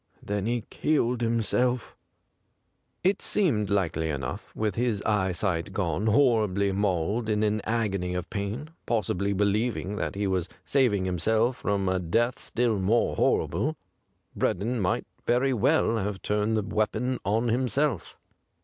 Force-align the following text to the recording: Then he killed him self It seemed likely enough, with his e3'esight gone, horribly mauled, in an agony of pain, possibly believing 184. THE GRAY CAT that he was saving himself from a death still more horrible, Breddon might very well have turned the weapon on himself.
Then 0.23 0.47
he 0.47 0.63
killed 0.71 1.21
him 1.21 1.43
self 1.43 1.95
It 3.03 3.21
seemed 3.21 3.69
likely 3.69 4.09
enough, 4.09 4.51
with 4.55 4.73
his 4.73 5.03
e3'esight 5.03 5.73
gone, 5.73 6.07
horribly 6.07 6.71
mauled, 6.71 7.29
in 7.29 7.43
an 7.43 7.61
agony 7.65 8.15
of 8.15 8.27
pain, 8.31 8.71
possibly 8.87 9.31
believing 9.31 9.89
184. 9.89 9.93
THE 9.93 9.99
GRAY 9.99 10.05
CAT 10.07 10.13
that 10.15 10.19
he 10.19 10.25
was 10.25 10.49
saving 10.65 11.05
himself 11.05 11.57
from 11.57 11.87
a 11.87 11.99
death 11.99 12.39
still 12.39 12.79
more 12.79 13.15
horrible, 13.15 13.77
Breddon 14.35 14.79
might 14.81 15.05
very 15.27 15.53
well 15.53 15.97
have 15.97 16.23
turned 16.23 16.57
the 16.57 16.63
weapon 16.63 17.19
on 17.23 17.49
himself. 17.49 18.17